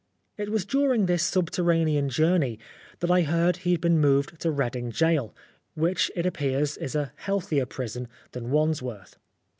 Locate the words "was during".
0.49-1.05